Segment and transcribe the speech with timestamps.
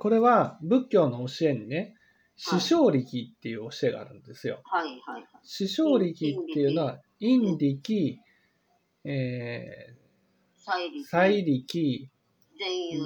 [0.00, 1.94] これは仏教の教えにね、
[2.34, 4.62] 死生力っていう教えがあるんですよ。
[4.64, 5.26] はいはいはい。
[5.44, 8.18] 死生力っていうのは、陰力、
[9.04, 9.94] え。
[11.00, 12.10] ー、再力、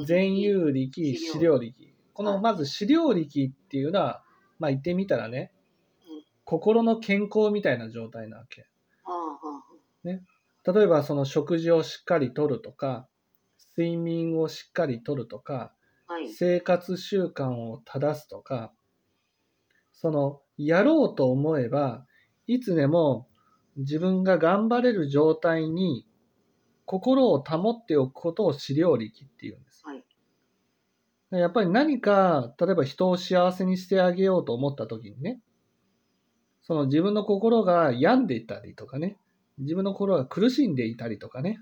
[0.06, 0.72] 全有。
[0.72, 1.92] 力、資料力。
[2.12, 4.22] このまず資料力っていうのは、
[4.60, 5.50] まあ言ってみたらね
[6.08, 8.68] うん、心の健康みたいな状態なわけ。
[9.02, 10.20] はあは
[10.72, 13.08] 例えばその食事をしっかりとるとか、
[13.76, 15.74] 睡眠をしっかりとるとか。
[16.32, 18.72] 生活習慣を正すとか、
[19.92, 22.06] その、やろうと思えば、
[22.46, 23.28] いつでも
[23.76, 26.06] 自分が頑張れる状態に
[26.84, 29.82] 心を保っておくことを資料力っていうんです。
[29.84, 30.04] はい。
[31.30, 35.40] やっぱり何か、例えば人を幸せにしてあげようと思った時にね、
[36.62, 39.18] その自分の心が病んでいたりとかね、
[39.58, 41.60] 自分の心が苦しんでいたりとかね、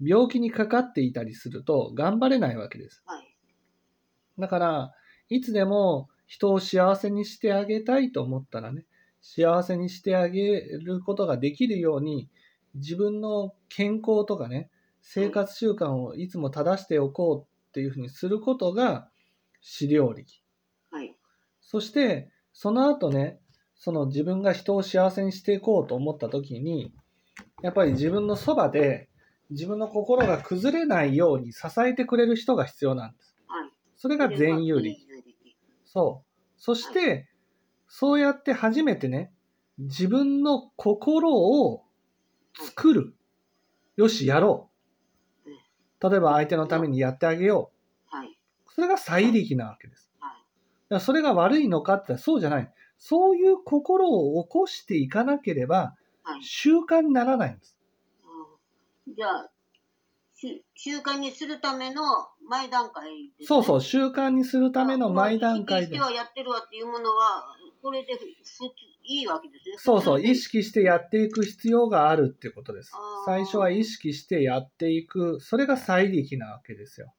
[0.00, 3.02] 病気にかかっていたりすると頑張れないわけです。
[3.06, 3.27] はい。
[4.38, 4.94] だから、
[5.28, 8.84] いつでも人を幸せにしてあげたいと思ったらね、
[9.20, 12.28] 幸せにしてあげることができるように、
[12.74, 19.08] 自分の健康とかね、生活習慣をいつも正しておこうっていうふうにすることが
[19.60, 20.42] 資料力。
[20.90, 21.16] はい。
[21.60, 23.40] そして、その後ね、
[23.74, 26.92] その自分が人を幸せにしていこうと思った時に、
[27.62, 29.08] やっぱり自分のそばで
[29.50, 33.37] 自分の心が崩れないように支えてくれる人が必要なんです。
[33.98, 34.02] はい。
[34.02, 34.96] それが全有力。
[35.84, 36.28] そう。
[36.56, 37.28] そして、
[37.88, 39.32] そうやって初めてね、
[39.78, 41.84] 自分の心を
[42.54, 43.14] 作る。
[43.96, 44.70] よし、やろ
[45.44, 46.08] う。
[46.10, 47.72] 例えば相手のためにやってあげよ
[48.06, 48.28] はい。
[48.28, 48.72] う。
[48.72, 50.10] それが再力なわけです。
[50.20, 50.30] はい。
[50.30, 50.44] だか
[50.90, 52.72] らそれが悪いのかってそうじゃない。
[52.98, 56.44] そういう心を起こしていかなければはい。
[56.44, 57.76] 習慣にならないんです。
[59.06, 59.50] うんじゃあ、し
[60.74, 62.02] 習慣にするための
[62.48, 63.30] 前段階ね。
[63.44, 66.00] そうそう、習慣にするための前段階で意識して。
[66.00, 67.44] はやってるわっていうものは、
[67.82, 68.12] これで
[69.04, 69.76] いいわけですね。
[69.78, 70.62] そうそう、意識。
[70.62, 72.92] 識してやっていく必要があるってことです。
[73.26, 75.40] 最初は意識してやっていく。
[75.40, 77.12] それが再力なわけですよ。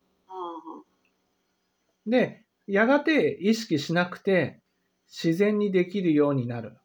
[2.08, 4.62] で、やがて意識しなくて
[5.08, 6.78] 自然にできるようになる。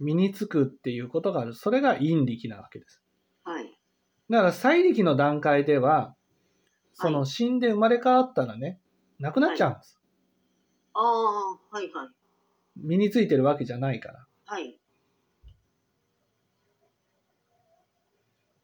[0.00, 1.54] 身につくっていうことがある。
[1.54, 3.02] それが陰力なわけです。
[3.44, 3.77] あはい。
[4.30, 6.14] だから再力の段階では、
[6.92, 8.80] そのはい死んで生まれ変わったらね、
[9.18, 9.98] なくなっちゃうんです。
[10.94, 12.08] ああ、はいはい。
[12.76, 14.26] 身についてるわけじゃないから。
[14.44, 14.78] はい。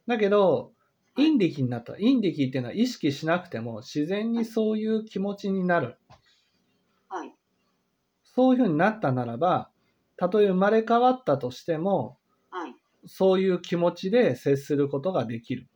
[0.06, 0.74] だけど、はい
[1.16, 1.92] 陰力になった。
[1.92, 5.96] 陰力っていうのは意識しなくても自然にそういう気持ちになる。
[7.08, 7.32] はい。
[8.24, 9.70] そういうふうになったならば、
[10.16, 12.18] たとえ生まれ変わったとしても、はい。
[13.06, 15.68] そういう気持ちで接することができる。